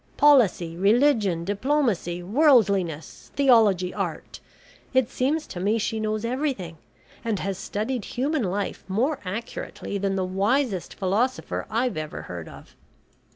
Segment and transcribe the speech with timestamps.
[0.17, 4.39] Policy, religion, diplomacy, worldliness, theology, art.
[4.95, 6.79] It seems to me she knows everything,
[7.23, 12.75] and has studied human life more accurately than the wisest philosopher I've ever heard of."